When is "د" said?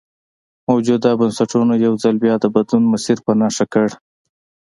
2.39-2.45